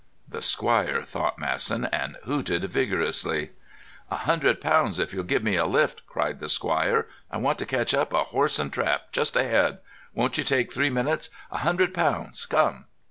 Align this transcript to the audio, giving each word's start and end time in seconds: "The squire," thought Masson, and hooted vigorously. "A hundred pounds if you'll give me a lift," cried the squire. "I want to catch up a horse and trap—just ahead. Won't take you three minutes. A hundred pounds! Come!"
"The 0.27 0.41
squire," 0.41 1.03
thought 1.03 1.37
Masson, 1.37 1.85
and 1.85 2.17
hooted 2.23 2.63
vigorously. 2.63 3.51
"A 4.09 4.15
hundred 4.15 4.59
pounds 4.59 4.97
if 4.97 5.13
you'll 5.13 5.23
give 5.25 5.43
me 5.43 5.55
a 5.57 5.67
lift," 5.67 6.07
cried 6.07 6.39
the 6.39 6.49
squire. 6.49 7.07
"I 7.29 7.37
want 7.37 7.59
to 7.59 7.67
catch 7.67 7.93
up 7.93 8.11
a 8.11 8.23
horse 8.23 8.57
and 8.57 8.73
trap—just 8.73 9.35
ahead. 9.35 9.77
Won't 10.15 10.33
take 10.33 10.67
you 10.69 10.73
three 10.73 10.89
minutes. 10.89 11.29
A 11.51 11.59
hundred 11.59 11.93
pounds! 11.93 12.47
Come!" 12.47 12.85